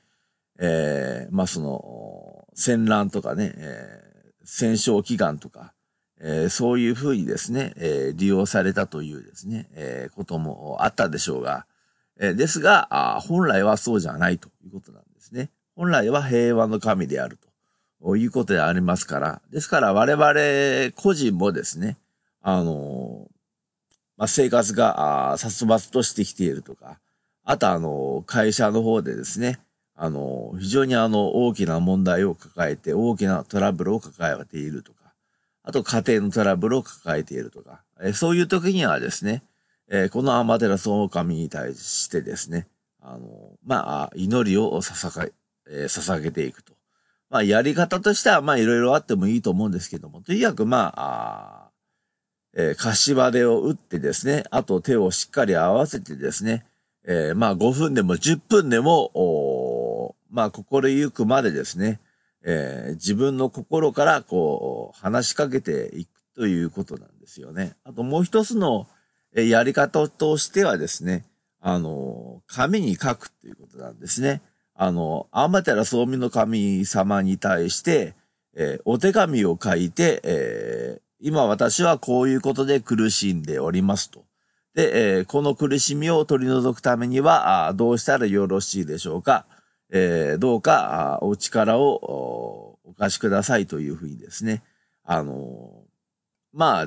[0.58, 5.72] えー、まあその、戦乱とかね、えー、戦勝祈願とか、
[6.20, 11.66] えー、そういうふうにですね、えー、利用されたというですね、えー、こともあったでしょうが、
[12.20, 15.50] え、ですがあ、本来はそうじゃないということなんですね。
[15.76, 17.38] 本来は平和の神である
[18.02, 21.96] ということでありますから、ですから我々個人もですね、
[22.42, 23.28] あの
[24.16, 26.98] まあ、生活が殺伐としてきているとか、
[27.44, 29.60] あとあの、会社の方でですね、
[29.94, 34.97] あの、非常にあの、大きな問題を抱えて、大きなトラブルを抱えているとか、
[35.68, 39.42] あと家庭のトラブルを抱えているとか、えそういう時にはですね、
[39.90, 42.66] えこのアマテラソオカミに対してですね、
[43.02, 45.32] あの、まあ、祈りを捧げ、
[45.68, 46.72] え、捧げていくと。
[47.28, 51.70] まあ、やり方としては、まあ、いろいろあってもいいと思うんですけども、とにかく、まあ、あ
[52.54, 56.64] えー、柏手を打ってですね、あと手をしっかり合わせてですね、
[57.04, 62.00] えー、まあ、5分でも10分でも、まあ、心ゆくまでですね、
[62.50, 67.76] えー、自分の心から、こう、話しかけていくということなんですよね。
[67.84, 68.86] あともう一つの、
[69.34, 71.26] やり方としてはですね、
[71.60, 74.40] あの、紙に書くっていうことなんですね。
[74.74, 78.14] あの、アマテラ総民の神様に対して、
[78.56, 84.24] えー、お手紙を書いて、えー、今私はこういうことで苦しんでおりますと。
[84.74, 89.44] で、えー、この苦しみを取り除くためには、あどうしたらよろしいでしょうか。
[89.90, 94.62] えー、どうか、お力をお貸しくださいというふうにですね。
[95.04, 95.84] あの、
[96.52, 96.86] まあ、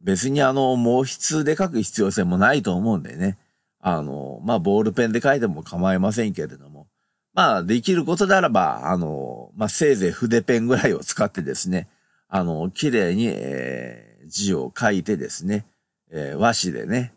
[0.00, 3.38] 別にあの、毛筆で書く必要性もないと思うんでね。
[3.80, 6.86] あの、まあ、ボールペンで書いても構いませんけれども。
[7.34, 11.88] まあ、できることであれば、あの、まあ、せいぜい筆ペンぐらいを使ってですね、
[12.28, 15.66] あの、綺麗に、えー、字を書いてですね、
[16.10, 17.12] えー、和紙でね、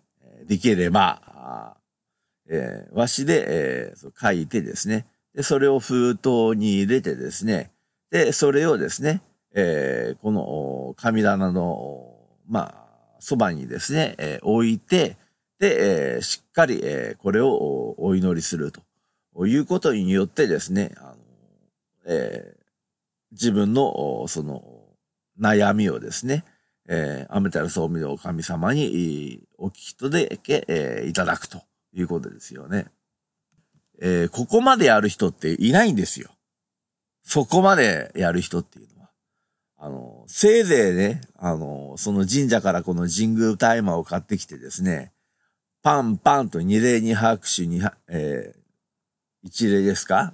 [0.46, 1.78] できれば、
[2.50, 5.06] えー、和紙で、えー、書いてですね、
[5.40, 7.72] で、それを封筒に入れてですね、
[8.12, 9.22] で、それをですね、
[9.56, 12.14] えー、この神棚の、
[12.50, 15.16] まあ、そばにですね、えー、置いて、
[15.58, 18.82] で、えー、しっかり、えー、これをお祈りすると。
[19.48, 21.16] いうことによってですね、あの、
[22.08, 22.62] えー、
[23.32, 24.62] 自分の、その、
[25.40, 26.44] 悩みをですね、
[26.90, 31.62] えー、アメタル総務の神様にお聞きとでけ、えー、いただくと
[31.94, 32.88] いうことですよね。
[34.02, 36.30] えー、ここまでやる人っていないんですよ。
[37.24, 39.10] そこまでやる人っていうのは。
[39.78, 45.12] あの、せいぜいね、あの、その神社からこの神宮大麻を買ってきてですね、
[45.84, 48.60] パンパンと二礼二拍手に、えー、
[49.44, 50.34] 一例ですか？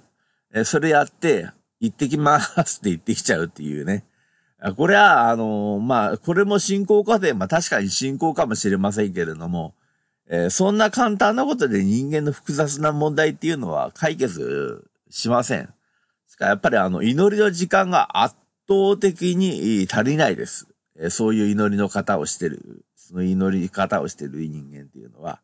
[0.54, 1.48] えそれやって、
[1.78, 4.04] 行ってきますって言ってきちゃうっていうね。
[4.76, 9.74] これは、あのまあ、これも進行過程、まあ確かに進行かもしれませんけれども、
[10.28, 15.72] えー、そんな簡単なことで人間の複雑な問題っていうのは解決しません。
[16.40, 18.36] やっぱりあの、祈りの時間が圧
[18.68, 20.68] 倒的に足りないです。
[20.98, 25.40] えー、そういう祈りの方をしてる、その祈り方をしてる人間っていうのは。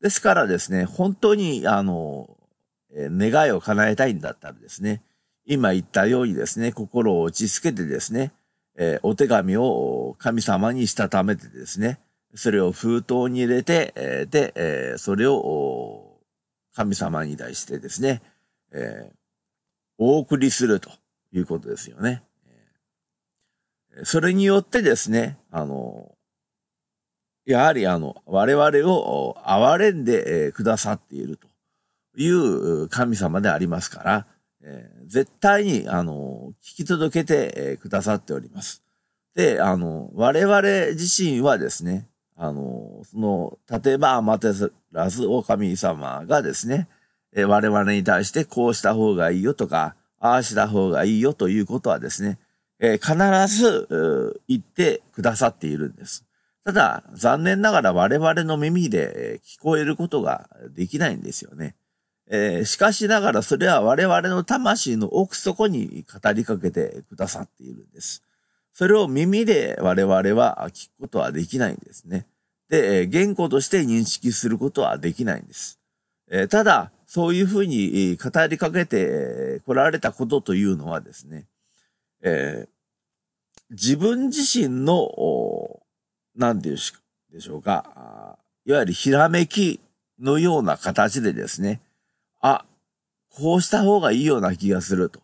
[0.00, 2.36] ですからですね、本当に、あの、
[2.94, 5.02] え願いを叶えたいんだったらですね、
[5.46, 8.32] 今言ったようにですね、心を落ち着けてですね、
[8.76, 11.98] えお手紙を神様にしたためてですね、
[12.34, 16.18] それを封筒に入れて、えで、えそれを
[16.74, 18.22] 神様に対してですね、
[18.72, 19.10] え
[19.98, 20.90] お送りすると
[21.32, 22.22] いうことですよね。
[24.02, 26.16] それによってですね、あの、
[27.46, 31.54] やはりあの、我々を憐れんでくださっていると。
[32.16, 34.26] いう神様でありますから、
[34.62, 38.82] えー、絶対に、あの、聞き届けて、くださっております。
[39.34, 44.48] で、あの、我々自身はですね、あの、その、例えば、アマテ
[44.92, 46.88] ラスオ神様がですね、
[47.36, 52.38] 我々に対してこうした方がいいよとか、ああした方がいいよということはですね、
[52.80, 53.14] 必
[53.48, 56.24] ず言ってくださっているんです。
[56.64, 61.76] ただ、残念ながら我々の耳で聞こえることができないんですよね。
[62.64, 68.23] しかしながらそれは我々の魂の奥底に語りかけてくださっているんです。
[68.74, 72.26] それを耳で我々は聞くことはできないんですね。
[72.68, 75.78] で、言語として認識することはできないんです。
[76.50, 81.46] ただ、そういうふうに語りかけて来られたことというのはですね、
[82.22, 82.68] えー、
[83.70, 85.80] 自分自身の、
[86.34, 89.80] 何て言うでしょうか、いわゆるひらめき
[90.18, 91.80] のような形でですね、
[92.40, 92.64] あ、
[93.28, 95.20] こうした方がいいような気がすると。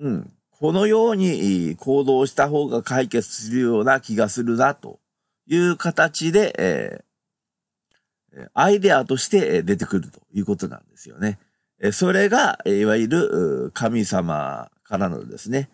[0.00, 0.32] うん。
[0.58, 5.00] このように行動した方が解決するような気がするなと
[5.46, 11.38] いう形で、えー、アイデアとして出てくるということなんですよね。
[11.92, 15.68] それが、いわゆる神様からのですね、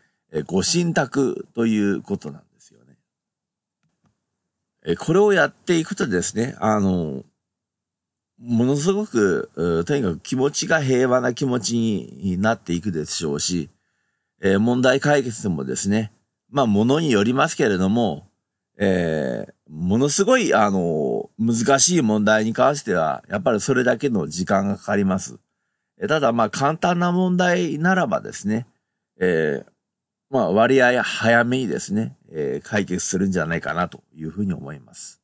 [0.46, 2.96] ご神託ということなんですよね。
[4.96, 7.22] これをやっていくとですね、あの、
[8.40, 13.70] ものすごく、とにかく気持ちが平和な気持ちになっていくでしょうし、
[14.42, 16.12] えー、問題解決もですね、
[16.50, 18.26] まあ、ものによりますけれども、
[18.76, 25.38] えー、ものすごい、あの、難しい問題に関しては、やっぱりそれだけの時間がかかります。
[26.00, 28.66] えただ、まあ、簡単な問題ならばですね、
[29.20, 29.72] えー、
[30.30, 35.22] まあ、割合早めにですね、えー、解決するんじゃないかなというふうに思います。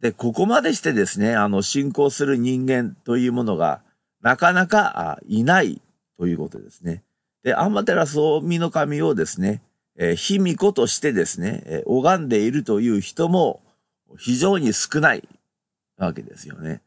[0.00, 3.82] で、ここまでしてですね、あの、信仰する人間というものが、
[4.20, 5.80] なかなかいない
[6.18, 7.02] ということですね。
[7.42, 9.62] で、アマテラス大神神をですね、
[9.96, 13.62] えー、卑弥呼としてですね、えー、拝んでいるという人も
[14.18, 15.28] 非常に少ない
[15.96, 16.82] わけですよね。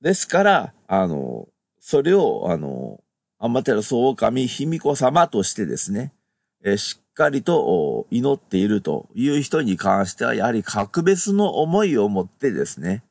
[0.00, 1.48] ですから、あの、
[1.80, 3.00] それを、あの、
[3.38, 6.12] アマテラス大神卑弥呼様としてですね、
[6.64, 13.02] えー、しっかりと祈っているという人に関しては、やはり格別の思いを持ってですね、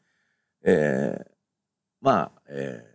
[0.63, 1.25] えー、
[2.01, 2.86] まあ、え、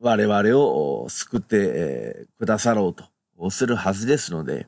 [0.00, 4.66] 我々を救って、くださろうとするはずですので、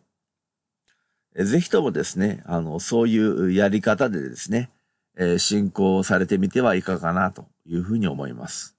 [1.37, 4.70] ぜひともですね、あの、そういうやり方でですね、
[5.16, 8.76] え、信仰されてみてはいかがかなというふうに思います。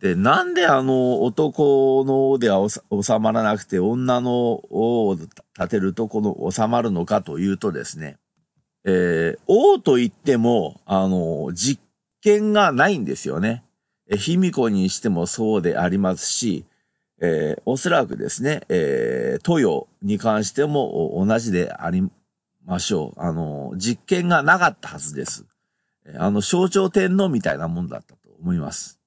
[0.00, 2.82] で、なんであの男のでは収
[3.20, 5.30] まらなくて女の王を立
[5.68, 8.18] てるとこの収まるのかというとですね、
[8.84, 11.80] えー、王と言っても、あの、実
[12.20, 13.62] 験がないんですよね。
[14.08, 16.64] え、卑弥呼にしてもそうでありますし、
[17.20, 22.08] えー、おそらくですね、えー、豊に関しても同じであり
[22.64, 23.20] ましょう。
[23.20, 25.46] あの、実験がなかったはずです。
[26.16, 28.98] あの、象徴天皇みたいなもんだったと思います。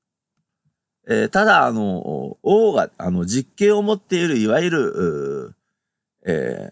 [1.08, 5.56] えー、ただ、あの、王が、あの、実権を持っている、いわゆる、
[6.26, 6.72] え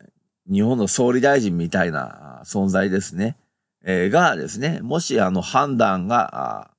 [0.50, 3.38] ー、日本の総理大臣みたいな存在ですね。
[3.84, 6.73] えー、がですね、もし、あの、判断が、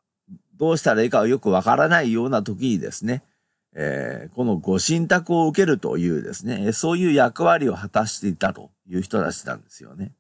[0.59, 3.23] どうしたらいいかよくわからないような時にですね、
[3.75, 10.13] えー、このご神託を受けるというですね、そういう役割を果たしていたという人たちなんですよね。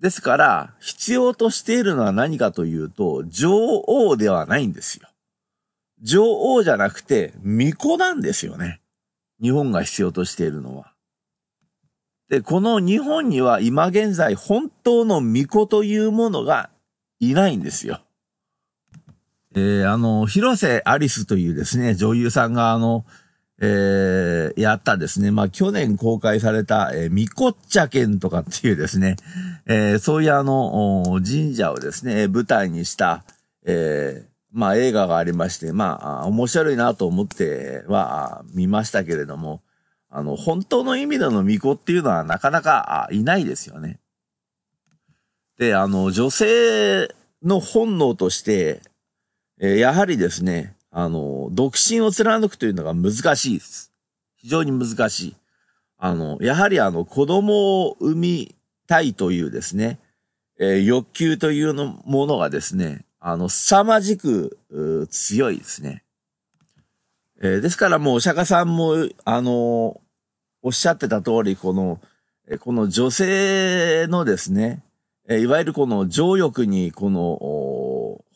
[0.00, 3.50] ですから、必要としているのは何かというと、女
[3.86, 5.08] 王ではないんですよ。
[6.02, 8.80] 女王じゃなくて、巫女なんですよね。
[9.40, 10.92] 日本が必要としているのは。
[12.28, 16.70] で、この日本には今現在本当の巫女というものが
[17.18, 18.00] いないんですよ。
[19.58, 23.06] えー、あの、広瀬アリスというですね、女優さんがあの、
[23.58, 29.16] えー、やったですね、まあ、去年公開された、えー、ミコッチャ県とかっていうですね、
[29.64, 33.24] えー、そういうあの、神社をですね、舞台にした、
[33.64, 39.62] えー、まあ映画がありまして、まあ面白いなと思っては見ましたけれども、
[40.10, 44.00] あの、本当の意味での巫女っていうのはなかなかいないですよね。
[45.58, 47.08] で、あの、女性
[47.42, 48.82] の本能として、
[49.60, 53.92] えやはりですね、あの、独身を貫くというのが難しいです。
[54.36, 55.36] 非常に難しい。
[55.98, 58.54] あの、やはりあの、子供を産み
[58.86, 59.98] たいというですね、
[60.58, 64.58] えー、欲求というのものがですね、あの、凄まじく
[65.10, 66.02] 強いですね。
[67.42, 68.94] えー、ですからもうお釈迦さんも、
[69.24, 70.00] あの、
[70.62, 72.00] おっしゃってた通り、この、
[72.60, 74.82] この女性のですね、
[75.28, 77.38] いわゆるこの情欲に、この、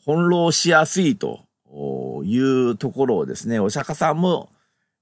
[0.05, 1.41] 翻弄しやすいと
[2.23, 4.49] いうところをですね、お釈迦さんも、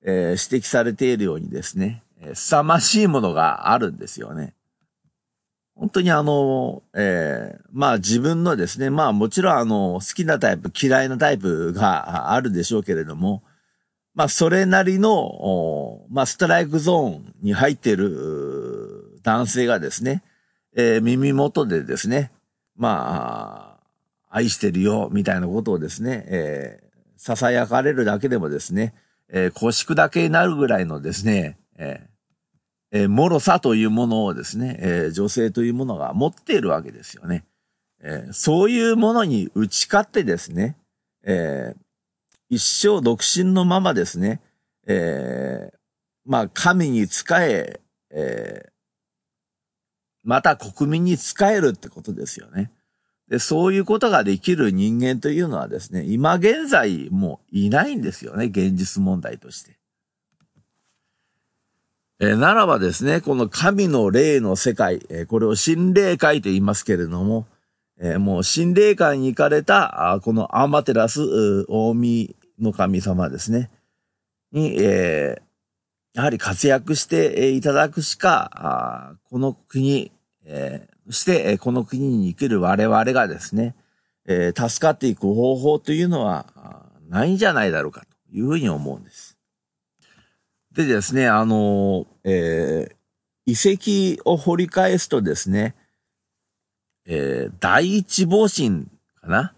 [0.04, 4.54] え、指摘されているようにですね、凄まじいものがあるんですよね。
[5.76, 13.44] 本当にあの、えー、まあ自分のですね、まあもちろんあの、好きなタイプ、嫌いなタイプがあるでしょうけれども、
[14.14, 20.22] まあそれなりの、まあストライクゾーンに入っている男性がですね、
[20.76, 22.32] えー、耳元でですね、
[22.76, 23.69] まあ、
[24.30, 28.94] 愛してるよ、みたいなことをですね、えー、囁かれるだけでもですね、
[29.28, 32.10] えー、腰砕けになるぐらいのですね、えー
[32.92, 37.46] えー、脆さというものをですね、えー、女性というものが持っているわけですよね。
[38.02, 40.78] えー、そういうものに打ち勝ってですね、
[41.24, 41.78] えー、
[42.50, 44.42] 一生独身のままですね、
[44.88, 45.78] えー、
[46.26, 48.70] まあ、神に仕え、えー、
[50.24, 52.72] また国民に仕えるってことですよね。
[53.30, 59.78] で、そういうことができる人間というのはですね、今現在もういないんですよね、現実問題として。
[62.20, 67.46] え、ならばですね、この神の霊の世界、え、これを心霊界と言いますけれども、
[68.00, 73.70] え、もう心霊界に行かれた、あこのアマテラス、大神の神様ですね、
[74.52, 80.12] に、えー、やはり活躍していただくしか、あこの国、
[80.46, 83.76] え、して、この国に生きる我々がですね、
[84.26, 89.38] え、助かっていく方法というのはないんじゃないだろうかというふうに思うんです。
[90.72, 95.76] でですね、あの、えー、遺跡を掘り返すとですね、
[97.08, 98.86] えー、第一防神
[99.20, 99.54] かな、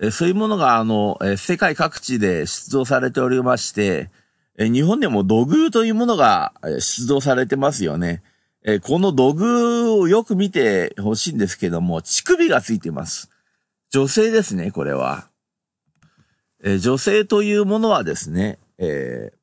[0.00, 4.10] えー、そういうものが、あの、えー、世界各地で出土されておりまして、
[4.58, 8.24] えー、日本でも土偶というものが出土されてますよね。
[8.64, 13.30] えー、この土偶をよく見てほしいんですけども、乳首がついています。
[13.90, 15.28] 女性ですね、これは。
[16.62, 19.38] えー、女性というものはですね、えー、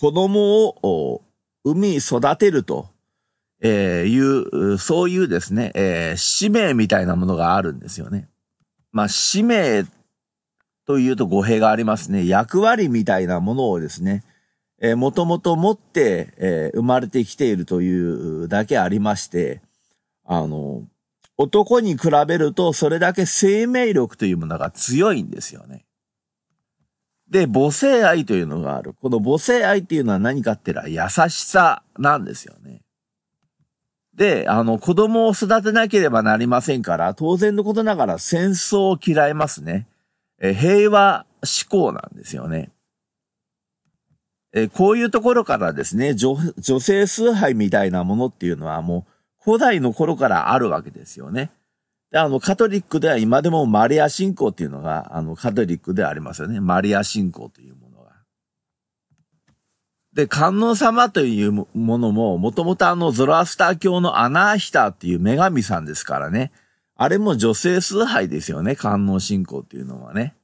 [0.00, 1.22] 子供を
[1.64, 2.88] 産み育てると、
[3.62, 8.26] えいう、そういうですね、え使命みたいなものがあるんですよね。
[8.90, 9.84] まあ、使命
[10.86, 12.26] というと語弊がありますね。
[12.26, 14.24] 役割みたいなものをですね、
[14.80, 19.60] えー、もともと持って、えー、生まれてきているというだけありまして、
[20.24, 20.84] あの、
[21.36, 25.84] 男に比べるとそれだけ生命力というものが強いんですよね。
[27.30, 28.92] で、母性愛というのがある。
[28.94, 32.82] この母性愛っていうのは何かって言ったら優しさなんですよね。
[34.14, 39.86] で、あの、子供を育てなければなりませんから、当然のことながら戦争を嫌いますね。
[40.40, 42.70] え平和思考なんですよね。
[44.52, 49.12] えこういうところからですね女、女性崇拝みたいなものっていうのはもう
[49.44, 51.50] 古代の頃からあるわけですよね。
[52.10, 56.60] で、あの、カトリックでは今でもマリア信仰っていうのが、あの、カトリックでありますよね。
[56.60, 58.10] マリア信仰というものが。
[60.12, 66.50] で、観音様というものも、もともとあの、ゾロアスター教のアナーヒターっていう女神さんですからね。
[66.96, 68.74] あれも女性崇拝ですよね。
[68.74, 70.34] 観音信仰っていうのはね。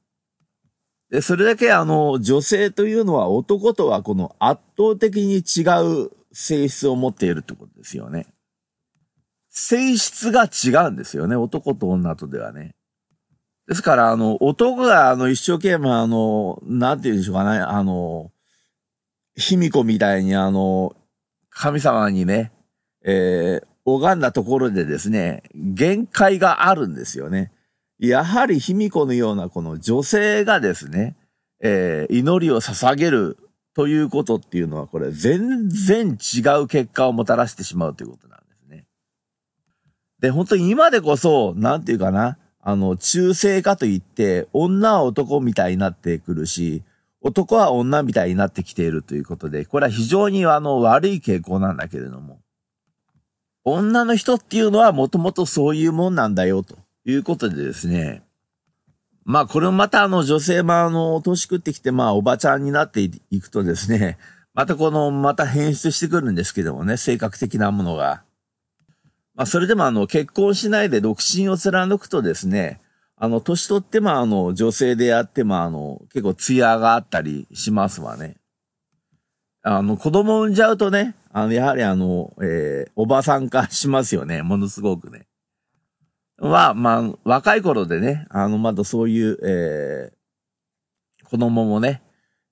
[1.09, 5.63] で、それだけあの、女性というのは男とはこの圧倒的に違
[6.05, 8.27] う性質を持っているってことですよね。
[9.49, 11.35] 性質が違うんですよね。
[11.35, 12.71] 男と女とではね。
[13.67, 18.31] ですから、あの、男があの、一生懸命あの、なんて言うんでしょうかね、あの、
[19.35, 20.95] 卑弥呼みたいにあの、
[21.49, 22.51] 神様にね、
[23.03, 27.51] えー、拝んだところでですね、限界があるんですよね。
[27.99, 31.15] やはり卑弥呼のようなこの女性がですね、
[31.61, 33.37] えー、祈りを捧げる
[33.73, 38.85] ということっていうのはこれ全然違う結果をもたらしてしまうということなんですね。
[40.19, 46.83] で、本当に今でこそ、なんていうかな、あの、中性化といって、女は男みたいになってくるし、
[47.21, 52.39] 男は女みたいになってきているということで、これは非常にあの悪い傾向なんだけれども、
[53.63, 56.77] 女の人っていうのはもともとそういうもんなんだよと。
[57.11, 58.23] いうことでですね、
[59.23, 64.17] まあこれもまたあの女性もあの年食ってきてまあおばちゃんになっていくとですね、
[64.53, 68.23] またこのまた変質してくるんですけどもね、性格的なものが。
[69.35, 72.81] まあそれでもあの結婚しないで独身を貫くとですね、
[73.15, 78.37] あの年取ってもあの女性であってもあの結構艶があったりしますわね。
[79.63, 85.27] あの子供産んじゃうとね、あのやはりあの、えー、おばさん化しますよね、ものすごくね。
[86.37, 92.01] は、まあ、若い頃でね、あの、まだそういう、えー、子供もね、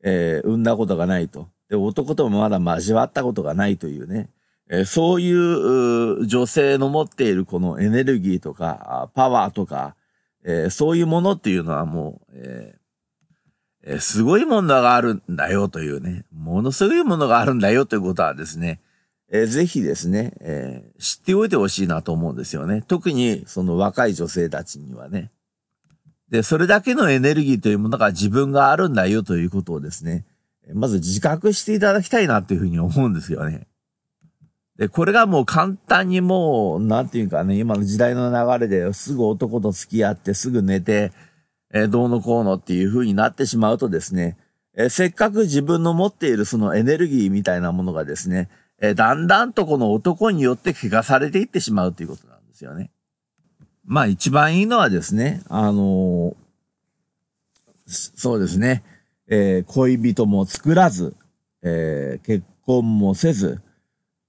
[0.04, 1.50] えー、産んだことがないと。
[1.70, 4.30] で、男ともまだ交わったことがないというね、
[4.70, 9.96] えー、そういう女性の持っているこのエネルギーとか、パワーとか、
[10.44, 18.80] えー、そういうものっていうのはもう、えー、すごいものがあるんだよというね、ものすごいものがあるんだよということはですね、
[19.32, 22.84] えー、ぜひですね、えー、知っておいてほしいなと思うんですよね。
[22.88, 25.32] 特にその若い女性たちにはね。
[26.30, 30.26] で、それだけのエネルギーというものが自分があるんだよということをですね、
[30.74, 33.68] まず自覚していただきたいなというふうに思うんですよね。
[34.78, 41.12] で、これがもう簡単にもう、なんていうかね、今の時代の流れですぐ男と付き合ってすぐ寝て、
[41.74, 44.38] えー、どうのこうのっていうふうになってしまうとですね、
[44.76, 48.50] えー、せっかく自分の持っているそのエネルギーみたいなものがですね、
[48.80, 52.92] えー、だんだんとこの男によって怪我されていってしまうということなんですよね。
[53.86, 56.36] まあ一番いいのはですね、あのー、
[57.88, 58.84] そうですね、
[59.28, 61.16] えー、恋人も作らず、
[61.62, 63.62] えー、結婚もせず、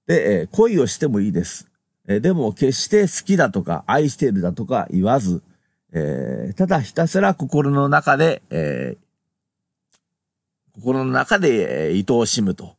[0.05, 1.67] で、えー、恋をしてもいいです。
[2.07, 5.41] え、でも決して好きだとか愛しているだとか言わず、
[5.91, 8.95] え、ただひたすら心の中で、え、
[10.73, 12.76] 心の中で、えー、愛おしむと。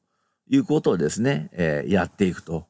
[0.50, 2.66] いうことをですね、えー、やっていくと。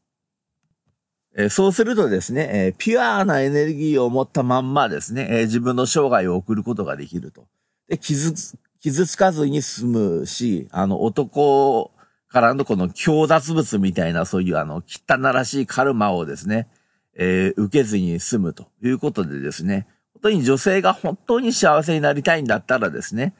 [1.37, 7.47] え、そうするとですね、え、ピュアなエネルギーを持ったまんまですね、え自分の生涯を送ることができると。
[7.89, 11.93] で、傷つ、傷つかずに済むし、あの、男
[12.29, 16.69] からのこの強奪物みたいな、そういうあの、汚らしいカルマをですね、
[17.15, 23.35] え受けずに済むということでですね、本当に女性が本当に幸せになりたいんだったらですね、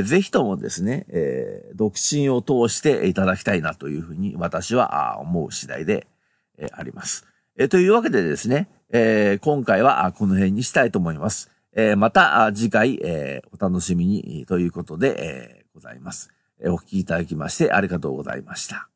[0.00, 6.06] ぜひともですね、えー、独身を通していただきたいなというふうに私は思う次第で、
[6.56, 7.26] え、あります。
[7.58, 11.50] えー、というわけでですね、えー、今回はこの辺にしたいと思います。
[11.74, 16.30] えー、また次回、えー、お楽しみにということで、えー、ございます。
[16.64, 18.91] お聞きいただきましてありがとうございました。